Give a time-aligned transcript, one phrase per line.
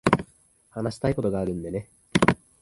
[0.71, 1.87] 話したいことがあるんでね。